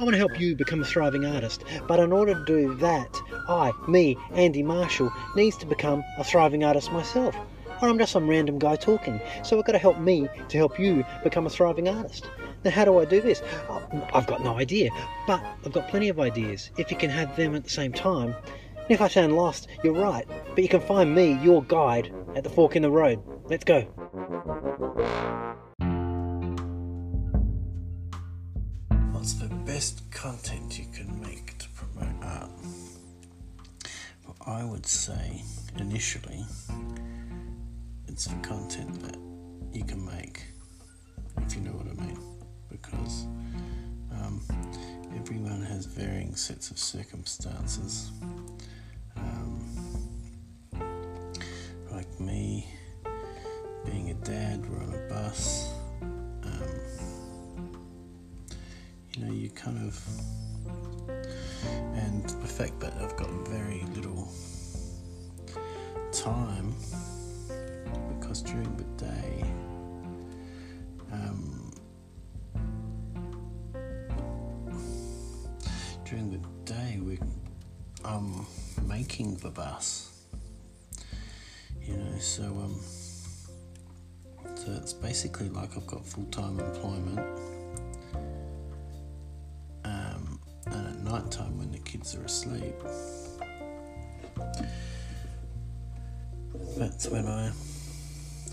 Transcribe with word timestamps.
I 0.00 0.02
want 0.02 0.14
to 0.14 0.18
help 0.18 0.40
you 0.40 0.56
become 0.56 0.80
a 0.80 0.84
thriving 0.86 1.26
artist. 1.26 1.62
But 1.86 2.00
in 2.00 2.10
order 2.10 2.32
to 2.32 2.44
do 2.46 2.74
that, 2.76 3.20
I, 3.50 3.70
me, 3.86 4.16
Andy 4.32 4.62
Marshall, 4.62 5.12
needs 5.36 5.58
to 5.58 5.66
become 5.66 6.02
a 6.16 6.24
thriving 6.24 6.64
artist 6.64 6.90
myself. 6.90 7.36
Or 7.82 7.88
I'm 7.90 7.98
just 7.98 8.12
some 8.12 8.26
random 8.26 8.58
guy 8.58 8.76
talking. 8.76 9.20
So 9.42 9.58
it's 9.58 9.66
got 9.66 9.72
to 9.72 9.78
help 9.78 9.98
me 9.98 10.26
to 10.48 10.56
help 10.56 10.80
you 10.80 11.04
become 11.22 11.44
a 11.46 11.50
thriving 11.50 11.86
artist. 11.86 12.30
Now, 12.64 12.70
how 12.70 12.86
do 12.86 12.98
I 12.98 13.04
do 13.04 13.20
this? 13.20 13.42
Oh, 13.68 14.08
I've 14.14 14.26
got 14.26 14.42
no 14.42 14.56
idea, 14.56 14.88
but 15.26 15.44
I've 15.66 15.72
got 15.72 15.88
plenty 15.88 16.08
of 16.08 16.18
ideas. 16.18 16.70
If 16.78 16.90
you 16.90 16.96
can 16.96 17.10
have 17.10 17.36
them 17.36 17.54
at 17.54 17.64
the 17.64 17.70
same 17.70 17.92
time, 17.92 18.34
and 18.76 18.90
if 18.90 19.02
I 19.02 19.08
sound 19.08 19.36
lost, 19.36 19.68
you're 19.84 19.92
right, 19.92 20.26
but 20.54 20.62
you 20.62 20.68
can 20.70 20.80
find 20.80 21.14
me, 21.14 21.34
your 21.42 21.62
guide, 21.62 22.10
at 22.34 22.42
the 22.42 22.50
fork 22.50 22.74
in 22.74 22.80
the 22.80 22.90
road. 22.90 23.22
Let's 23.50 23.64
go. 23.64 23.86
Best 29.80 30.10
content 30.10 30.78
you 30.78 30.84
can 30.92 31.08
make 31.22 31.56
to 31.56 31.66
promote 31.70 32.14
art? 32.22 32.50
But 34.26 34.36
I 34.46 34.62
would 34.62 34.84
say 34.84 35.42
initially 35.78 36.44
it's 38.06 38.26
the 38.26 38.34
content 38.46 39.00
that 39.04 39.16
you 39.72 39.82
can 39.84 40.04
make, 40.04 40.42
if 41.38 41.56
you 41.56 41.62
know 41.62 41.70
what 41.70 41.86
I 41.86 41.94
mean, 41.94 42.18
because 42.68 43.24
um, 44.12 44.42
everyone 45.16 45.62
has 45.62 45.86
varying 45.86 46.36
sets 46.36 46.70
of 46.70 46.78
circumstances. 46.78 48.12
Um, 49.16 49.64
like 51.90 52.20
me, 52.20 52.68
being 53.86 54.10
a 54.10 54.14
dad, 54.26 54.70
we're 54.70 54.82
on 54.82 54.92
a 54.92 55.08
bus. 55.08 55.72
You 59.20 59.26
know, 59.26 59.32
you 59.34 59.50
kind 59.50 59.76
of, 59.86 60.02
and 61.94 62.24
the 62.24 62.48
fact 62.48 62.80
that 62.80 62.94
I've 63.00 63.16
got 63.16 63.28
very 63.48 63.84
little 63.94 64.32
time 66.10 66.74
because 68.08 68.40
during 68.40 68.74
the 68.76 69.04
day, 69.04 69.44
um, 71.12 71.70
during 76.04 76.30
the 76.30 76.40
day 76.64 77.00
we, 77.02 77.18
I'm 78.04 78.46
making 78.86 79.36
the 79.36 79.50
bus. 79.50 80.06
You 81.82 81.96
know, 81.96 82.18
so 82.18 82.44
um, 82.44 82.80
so 84.54 84.72
it's 84.72 84.92
basically 84.94 85.48
like 85.50 85.76
I've 85.76 85.86
got 85.86 86.06
full 86.06 86.26
time 86.26 86.58
employment. 86.58 87.59
And 91.10 91.18
at 91.18 91.22
night 91.22 91.30
time 91.32 91.58
when 91.58 91.70
the 91.72 91.78
kids 91.78 92.14
are 92.14 92.22
asleep, 92.24 92.74
that's 96.76 97.08
when 97.08 97.26
I 97.26 97.50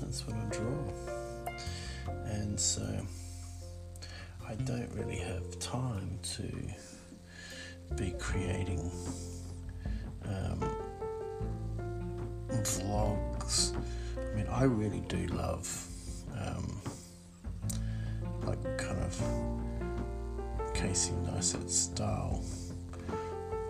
that's 0.00 0.26
when 0.26 0.36
I 0.36 0.44
draw. 0.50 1.34
And 2.26 2.58
so 2.58 2.82
I 4.48 4.54
don't 4.54 4.90
really 4.94 5.16
have 5.16 5.58
time 5.58 6.18
to 6.36 7.94
be 7.96 8.12
creating 8.18 8.90
um, 10.24 10.60
vlogs. 12.48 13.76
I 14.16 14.36
mean, 14.36 14.46
I 14.48 14.64
really 14.64 15.00
do 15.08 15.26
love 15.28 15.86
um, 16.38 16.80
like 18.44 18.62
kind 18.78 18.98
of 19.00 19.55
Casey 20.76 21.12
Neistat 21.24 21.70
style 21.70 22.44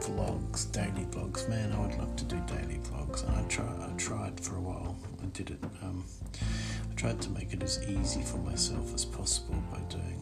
vlogs, 0.00 0.70
daily 0.72 1.06
vlogs. 1.12 1.48
Man, 1.48 1.70
I 1.72 1.78
would 1.78 1.96
love 1.98 2.16
to 2.16 2.24
do 2.24 2.36
daily 2.48 2.80
vlogs, 2.80 3.24
and 3.28 3.36
I 3.36 3.42
try. 3.48 3.64
I 3.64 3.96
tried 3.96 4.40
for 4.40 4.56
a 4.56 4.60
while. 4.60 4.96
I 5.22 5.26
did 5.26 5.50
it. 5.50 5.62
Um, 5.82 6.04
I 6.90 6.94
tried 6.96 7.22
to 7.22 7.30
make 7.30 7.52
it 7.52 7.62
as 7.62 7.80
easy 7.88 8.22
for 8.22 8.38
myself 8.38 8.92
as 8.92 9.04
possible 9.04 9.62
by 9.70 9.78
doing 9.88 10.20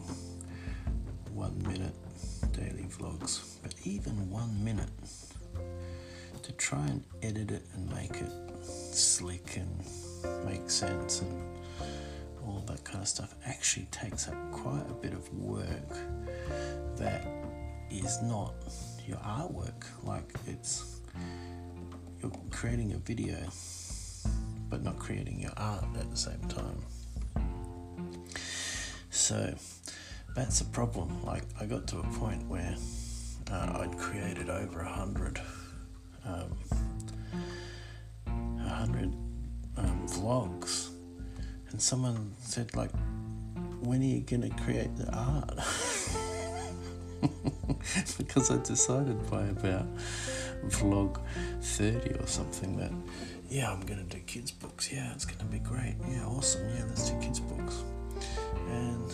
one 1.33 1.57
minute 1.63 1.95
daily 2.51 2.87
vlogs. 2.87 3.57
But 3.63 3.73
even 3.83 4.29
one 4.29 4.63
minute 4.63 4.89
to 6.43 6.51
try 6.51 6.85
and 6.85 7.03
edit 7.23 7.49
it 7.49 7.65
and 7.73 7.89
make 7.95 8.21
it 8.21 8.31
slick 8.63 9.57
and 9.57 10.45
make 10.45 10.69
sense 10.69 11.21
and 11.21 11.41
all 12.45 12.63
that 12.67 12.83
kind 12.83 13.01
of 13.01 13.07
stuff 13.07 13.35
actually 13.45 13.87
takes 13.91 14.27
up 14.27 14.51
quite 14.51 14.85
a 14.89 14.93
bit 14.93 15.13
of 15.13 15.31
work 15.33 15.89
that 16.97 17.25
is 17.89 18.21
not 18.21 18.53
your 19.07 19.17
artwork. 19.17 19.85
Like 20.03 20.33
it's 20.47 20.99
you're 22.21 22.31
creating 22.51 22.93
a 22.93 22.97
video, 22.97 23.37
but 24.69 24.83
not 24.83 24.97
creating 24.99 25.39
your 25.39 25.51
art 25.57 25.85
at 25.99 26.09
the 26.09 26.17
same 26.17 26.41
time. 26.47 26.81
So 29.09 29.53
that's 30.35 30.61
a 30.61 30.65
problem. 30.65 31.23
Like 31.23 31.43
I 31.59 31.65
got 31.65 31.87
to 31.87 31.99
a 31.99 32.03
point 32.03 32.45
where 32.47 32.75
uh, 33.51 33.79
I'd 33.81 33.97
created 33.97 34.49
over 34.49 34.81
a 34.81 34.91
hundred, 34.91 35.39
um, 36.25 36.57
a 38.27 38.69
hundred 38.69 39.13
um, 39.77 40.07
vlogs, 40.07 40.84
and 41.71 41.81
someone 41.81 42.33
said 42.39 42.75
like, 42.75 42.91
"When 43.81 44.01
are 44.01 44.05
you 44.05 44.21
gonna 44.21 44.49
create 44.63 44.95
the 44.97 45.11
art?" 45.13 45.59
because 48.17 48.51
I 48.51 48.57
decided 48.57 49.29
by 49.29 49.43
about 49.43 49.87
vlog 50.67 51.19
30 51.61 52.19
or 52.19 52.27
something 52.27 52.77
that, 52.77 52.91
yeah, 53.49 53.71
I'm 53.71 53.81
going 53.81 54.05
to 54.05 54.15
do 54.15 54.21
kids' 54.23 54.51
books. 54.51 54.91
Yeah, 54.91 55.11
it's 55.13 55.25
going 55.25 55.39
to 55.39 55.45
be 55.45 55.59
great. 55.59 55.95
Yeah, 56.09 56.25
awesome. 56.25 56.67
Yeah, 56.75 56.83
let's 56.87 57.09
do 57.09 57.19
kids' 57.19 57.39
books. 57.39 57.83
And, 58.69 59.13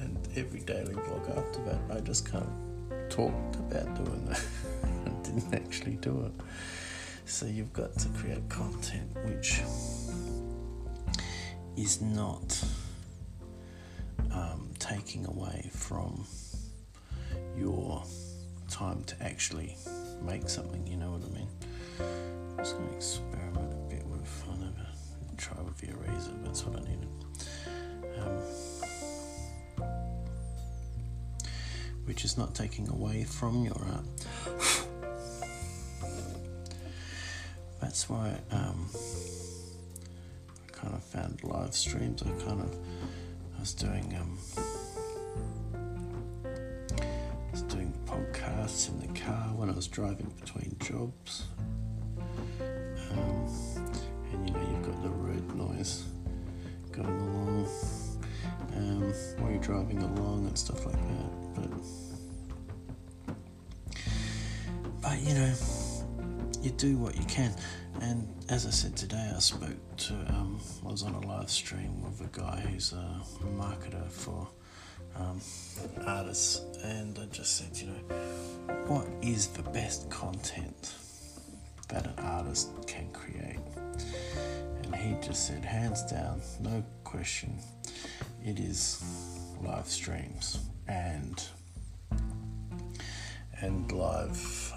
and 0.00 0.28
every 0.36 0.60
daily 0.60 0.94
vlog 0.94 1.36
after 1.36 1.62
that, 1.64 1.96
I 1.96 2.00
just 2.00 2.26
of 2.34 3.10
talked 3.10 3.56
about 3.56 3.94
doing 3.94 4.24
that. 4.26 4.44
I 5.06 5.10
didn't 5.22 5.54
actually 5.54 5.96
do 5.96 6.24
it. 6.26 6.44
So 7.24 7.46
you've 7.46 7.72
got 7.72 7.96
to 7.98 8.08
create 8.08 8.48
content 8.48 9.08
which 9.24 9.62
is 11.76 12.00
not 12.00 12.62
um, 14.32 14.70
taking 14.78 15.26
away 15.26 15.70
from 15.72 16.26
your 17.56 18.02
time 18.68 19.02
to 19.04 19.14
actually 19.22 19.76
make 20.22 20.48
something, 20.48 20.86
you 20.86 20.96
know 20.96 21.10
what 21.12 21.22
I 21.22 21.28
mean? 21.34 21.48
I'm 22.00 22.58
just 22.58 22.76
going 22.76 22.88
to 22.88 22.96
experiment 22.96 23.72
a 23.72 23.94
bit 23.94 24.06
with, 24.06 24.44
I 24.50 24.54
never 24.56 24.86
try 25.36 25.60
with 25.62 25.78
the 25.78 25.90
eraser, 25.90 26.32
that's 26.44 26.64
what 26.64 26.80
I 26.80 26.84
needed. 26.84 27.08
Um, 28.18 28.38
which 32.04 32.24
is 32.24 32.36
not 32.36 32.54
taking 32.54 32.88
away 32.88 33.24
from 33.24 33.64
your 33.64 33.76
art. 33.76 34.04
that's 37.80 38.08
why 38.08 38.38
um, 38.50 38.88
kind 40.82 40.94
of 40.94 41.04
found 41.04 41.42
live 41.44 41.74
streams. 41.74 42.22
I 42.22 42.30
kind 42.44 42.60
of 42.60 42.76
I 43.56 43.60
was 43.60 43.72
doing 43.72 44.16
um, 44.20 44.38
was 47.52 47.62
doing 47.62 47.94
podcasts 48.04 48.88
in 48.88 48.98
the 49.00 49.20
car 49.20 49.52
when 49.54 49.70
I 49.70 49.72
was 49.72 49.86
driving 49.86 50.32
between 50.40 50.76
jobs. 50.80 51.44
Um, 52.60 53.46
and 54.32 54.48
you 54.48 54.54
know, 54.54 54.60
you've 54.70 54.82
got 54.82 55.02
the 55.02 55.10
road 55.10 55.54
noise 55.54 56.04
going 56.90 57.08
along 57.08 57.68
um, 58.76 59.12
while 59.38 59.50
you're 59.50 59.60
driving 59.60 60.02
along 60.02 60.46
and 60.46 60.58
stuff 60.58 60.84
like 60.84 60.96
that. 60.96 61.30
But, 61.54 61.70
but 65.02 65.20
you 65.20 65.34
know, 65.34 65.54
you 66.62 66.70
do 66.70 66.96
what 66.96 67.16
you 67.16 67.24
can. 67.24 67.54
As 68.52 68.66
I 68.66 68.70
said 68.70 68.94
today, 68.94 69.32
I 69.34 69.38
spoke 69.38 69.96
to, 69.96 70.12
um, 70.28 70.60
I 70.84 70.90
was 70.90 71.04
on 71.04 71.14
a 71.14 71.26
live 71.26 71.48
stream 71.48 72.02
with 72.02 72.20
a 72.20 72.38
guy 72.38 72.60
who's 72.60 72.92
a 72.92 73.22
marketer 73.56 74.06
for 74.10 74.46
um, 75.16 75.40
artists, 76.06 76.60
and 76.84 77.18
I 77.18 77.24
just 77.34 77.56
said, 77.56 77.74
you 77.74 77.86
know, 77.86 78.16
what 78.88 79.06
is 79.22 79.46
the 79.46 79.62
best 79.62 80.10
content 80.10 80.92
that 81.88 82.06
an 82.06 82.18
artist 82.18 82.68
can 82.86 83.10
create? 83.12 83.58
And 84.82 84.94
he 84.96 85.16
just 85.26 85.46
said, 85.46 85.64
hands 85.64 86.02
down, 86.02 86.42
no 86.60 86.84
question, 87.04 87.58
it 88.44 88.60
is 88.60 89.02
live 89.62 89.88
streams 89.88 90.58
and 90.86 91.42
and 93.62 93.90
live 93.92 94.71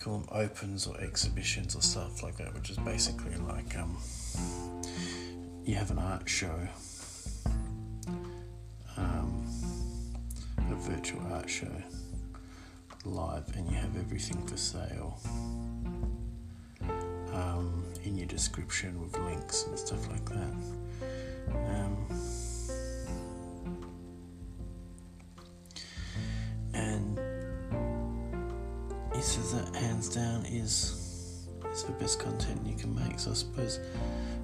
you 0.00 0.04
call 0.04 0.18
them 0.18 0.28
opens 0.32 0.86
or 0.86 0.98
exhibitions 1.00 1.76
or 1.76 1.82
stuff 1.82 2.22
like 2.22 2.36
that 2.38 2.54
which 2.54 2.70
is 2.70 2.78
basically 2.78 3.36
like 3.36 3.76
um, 3.76 3.96
you 5.64 5.74
have 5.74 5.90
an 5.90 5.98
art 5.98 6.28
show 6.28 6.68
a 10.70 10.74
virtual 10.76 11.20
art 11.32 11.50
show 11.50 11.66
live 13.04 13.44
and 13.56 13.68
you 13.68 13.76
have 13.76 13.96
everything 13.96 14.40
for 14.46 14.56
sale 14.56 15.18
um, 17.32 17.84
in 18.04 18.16
your 18.16 18.26
description 18.26 19.00
with 19.00 19.18
links 19.18 19.66
and 19.66 19.78
stuff 19.78 20.08
like 20.08 20.24
that. 20.26 20.52
Hands 30.00 30.14
down 30.14 30.46
is 30.46 31.46
is 31.74 31.84
the 31.84 31.92
best 31.92 32.18
content 32.18 32.58
you 32.66 32.74
can 32.74 32.94
make. 32.94 33.18
So 33.18 33.32
I 33.32 33.34
suppose 33.34 33.80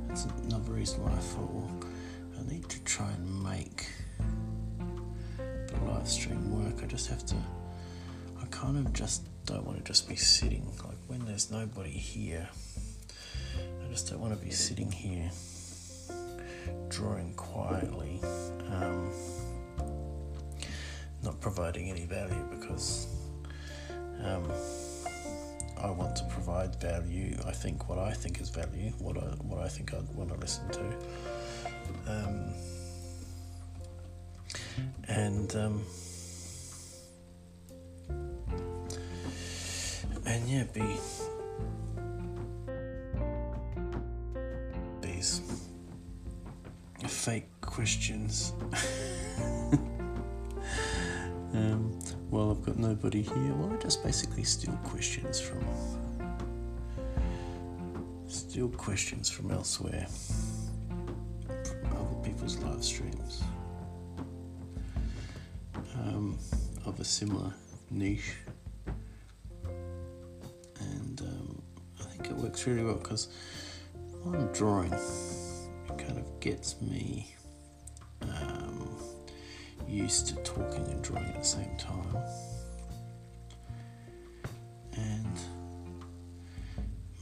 that's 0.07 0.27
another 0.45 0.73
reason 0.73 1.03
why 1.03 1.11
I 1.11 1.17
thought, 1.17 1.51
well, 1.51 1.71
I 2.39 2.53
need 2.53 2.69
to 2.69 2.79
try 2.85 3.11
and 3.11 3.43
make 3.43 3.87
the 5.39 5.91
live 5.91 6.07
stream 6.07 6.63
work. 6.63 6.83
I 6.83 6.87
just 6.87 7.09
have 7.09 7.25
to. 7.25 7.37
I 8.39 8.45
kind 8.51 8.77
of 8.77 8.93
just 8.93 9.23
don't 9.47 9.65
want 9.65 9.79
to 9.79 9.85
just 9.85 10.07
be 10.07 10.15
sitting 10.15 10.67
like 10.85 10.99
when 11.07 11.25
there's 11.25 11.51
nobody 11.51 11.89
here. 11.89 12.47
I 13.57 13.91
just 13.91 14.11
don't 14.11 14.21
want 14.21 14.39
to 14.39 14.45
be 14.45 14.51
sitting 14.51 14.93
here 14.93 15.31
drawing 16.91 17.33
quietly, 17.33 18.21
um, 18.73 19.11
not 21.23 21.41
providing 21.41 21.89
any 21.89 22.05
value 22.05 22.45
because 22.51 23.07
um, 24.23 24.45
I 25.83 25.91
want 25.91 26.17
to 26.17 26.25
provide 26.25 26.81
value. 26.81 27.37
I 27.47 27.53
think 27.53 27.89
what 27.89 27.99
I 27.99 28.13
think 28.13 28.41
is 28.41 28.49
value, 28.49 28.91
what 28.99 29.17
I 29.17 29.27
what 29.43 29.61
I 29.61 29.69
think 29.69 29.93
I'd 29.95 30.09
want 30.15 30.31
to 30.31 30.37
listen 30.37 30.69
to, 30.71 30.81
um, 32.07 32.55
and 35.09 35.55
um, 35.57 35.85
and 40.25 40.49
yeah, 40.49 40.65
be 40.73 40.97
these 45.03 45.43
fake 47.07 47.49
questions. 47.61 48.53
nobody 52.87 53.23
here. 53.23 53.53
Well, 53.55 53.73
I 53.73 53.77
just 53.83 54.05
basically 54.05 54.45
steal 54.45 54.79
questions 54.85 55.41
from 55.41 55.65
steal 58.29 58.69
questions 58.69 59.29
from 59.29 59.51
elsewhere, 59.51 60.07
from 61.49 61.97
other 61.97 62.15
people's 62.23 62.59
live 62.59 62.85
streams 62.85 63.43
um, 65.97 66.39
of 66.85 67.01
a 67.01 67.05
similar 67.05 67.53
niche, 67.91 68.35
and 70.79 71.21
um, 71.23 71.63
I 71.99 72.05
think 72.05 72.27
it 72.27 72.37
works 72.37 72.69
really 72.69 72.85
well 72.85 72.95
because 72.95 73.29
I'm 74.25 74.47
drawing, 74.53 74.93
it 74.93 75.99
kind 75.99 76.19
of 76.19 76.39
gets 76.39 76.81
me 76.81 77.35
um, 78.23 78.97
used 79.89 80.29
to 80.29 80.37
talking 80.45 80.87
and 80.87 81.03
drawing 81.03 81.27
at 81.27 81.35
the 81.35 81.45
same 81.45 81.77
time. 81.77 82.56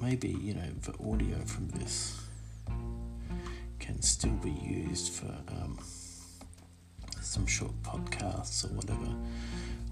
Maybe, 0.05 0.29
you 0.29 0.53
know, 0.53 0.69
the 0.83 0.93
audio 1.11 1.39
from 1.47 1.67
this 1.69 2.21
can 3.79 4.03
still 4.03 4.37
be 4.43 4.51
used 4.51 5.11
for 5.15 5.35
um, 5.49 5.79
some 7.23 7.47
short 7.47 7.73
podcasts 7.83 8.65
or 8.67 8.69
whatever 8.75 9.07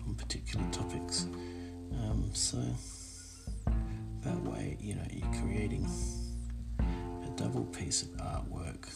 on 0.07 0.15
particular 0.15 0.67
topics. 0.71 1.27
Um, 1.93 2.29
so 2.35 2.59
that 4.23 4.39
way, 4.45 4.77
you 4.81 4.97
know, 4.97 5.07
you're 5.11 5.41
creating 5.41 5.89
a 6.79 7.31
double 7.37 7.65
piece 7.65 8.03
of 8.03 8.09
artwork. 8.19 8.89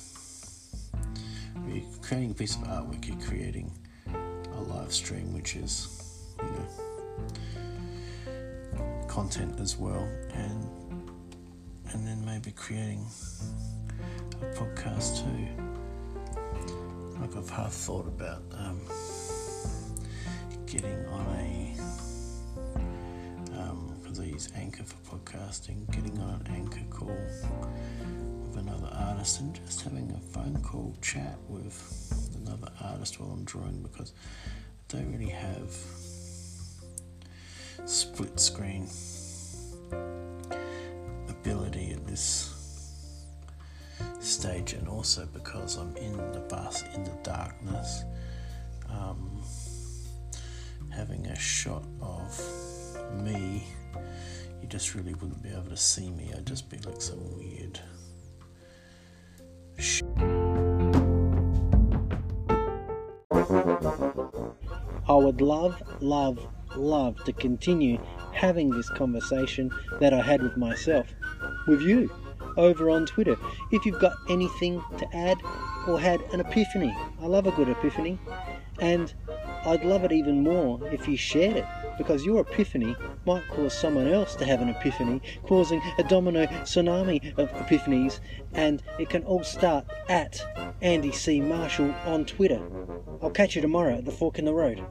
When 1.54 1.76
you're 1.76 2.00
creating 2.02 2.32
a 2.32 2.34
piece 2.34 2.56
of 2.56 2.62
artwork, 2.64 3.08
you're 3.08 3.26
creating 3.26 3.72
a 4.54 4.60
live 4.60 4.92
stream, 4.92 5.32
which 5.32 5.56
is, 5.56 5.88
you 6.42 6.50
know, 6.50 6.66
content 9.08 9.60
as 9.60 9.78
well, 9.78 10.06
and 10.34 10.85
and 11.96 12.06
then 12.06 12.22
maybe 12.26 12.50
creating 12.50 13.06
a 14.42 14.44
podcast 14.54 15.24
too. 15.24 15.48
Like 17.18 17.34
I've 17.34 17.48
half 17.48 17.72
thought 17.72 18.06
about 18.06 18.42
um, 18.52 18.78
getting 20.66 21.06
on 21.06 21.26
a 21.38 21.74
because 24.02 24.20
I 24.20 24.24
use 24.24 24.52
Anchor 24.56 24.84
for 24.84 25.16
podcasting, 25.16 25.90
getting 25.90 26.18
on 26.20 26.28
an 26.28 26.46
Anchor 26.54 26.84
call 26.90 27.08
with 27.08 28.56
another 28.58 28.90
artist 28.92 29.40
and 29.40 29.54
just 29.54 29.80
having 29.80 30.10
a 30.12 30.20
phone 30.32 30.60
call 30.62 30.94
chat 31.00 31.38
with 31.48 32.34
another 32.42 32.68
artist 32.82 33.18
while 33.18 33.30
I'm 33.30 33.44
drawing 33.44 33.82
because 33.82 34.12
I 34.52 34.96
don't 34.96 35.12
really 35.12 35.30
have 35.30 35.74
split 37.86 38.38
screen 38.38 38.86
ability 41.46 41.92
at 41.92 42.04
this 42.08 42.52
stage 44.18 44.72
and 44.72 44.88
also 44.88 45.24
because 45.32 45.76
I'm 45.76 45.96
in 45.96 46.16
the 46.32 46.40
bus 46.40 46.82
in 46.94 47.04
the 47.04 47.16
darkness 47.22 48.02
um, 48.90 49.40
having 50.92 51.24
a 51.26 51.38
shot 51.38 51.84
of 52.00 52.36
me 53.22 53.64
you 54.60 54.66
just 54.66 54.96
really 54.96 55.14
wouldn't 55.14 55.40
be 55.40 55.50
able 55.50 55.70
to 55.70 55.76
see 55.76 56.10
me. 56.10 56.32
I'd 56.36 56.46
just 56.46 56.68
be 56.68 56.78
like 56.78 57.00
some 57.00 57.20
weird 57.38 57.78
sh- 59.78 60.02
I 65.08 65.14
would 65.14 65.40
love, 65.40 65.80
love, 66.00 66.44
love 66.74 67.22
to 67.24 67.32
continue 67.32 67.98
having 68.32 68.70
this 68.70 68.90
conversation 68.90 69.70
that 70.00 70.12
I 70.12 70.20
had 70.20 70.42
with 70.42 70.56
myself, 70.56 71.06
with 71.66 71.82
you, 71.82 72.10
over 72.56 72.90
on 72.90 73.06
Twitter. 73.06 73.36
If 73.70 73.84
you've 73.84 74.00
got 74.00 74.14
anything 74.28 74.82
to 74.98 75.16
add 75.16 75.38
or 75.86 76.00
had 76.00 76.20
an 76.32 76.40
epiphany, 76.40 76.94
I 77.20 77.26
love 77.26 77.46
a 77.46 77.52
good 77.52 77.68
epiphany, 77.68 78.18
and 78.80 79.12
I'd 79.64 79.84
love 79.84 80.04
it 80.04 80.12
even 80.12 80.42
more 80.42 80.80
if 80.92 81.08
you 81.08 81.16
shared 81.16 81.56
it 81.56 81.66
because 81.98 82.24
your 82.24 82.40
epiphany 82.40 82.94
might 83.24 83.46
cause 83.48 83.74
someone 83.74 84.06
else 84.06 84.34
to 84.36 84.44
have 84.44 84.60
an 84.60 84.68
epiphany, 84.68 85.20
causing 85.44 85.80
a 85.98 86.04
domino 86.04 86.46
tsunami 86.46 87.36
of 87.38 87.50
epiphanies, 87.52 88.20
and 88.52 88.82
it 88.98 89.08
can 89.08 89.24
all 89.24 89.42
start 89.42 89.86
at 90.08 90.40
Andy 90.82 91.12
C. 91.12 91.40
Marshall 91.40 91.94
on 92.04 92.24
Twitter. 92.24 92.62
I'll 93.22 93.30
catch 93.30 93.56
you 93.56 93.62
tomorrow 93.62 93.96
at 93.96 94.04
the 94.04 94.12
fork 94.12 94.38
in 94.38 94.44
the 94.44 94.54
road. 94.54 94.84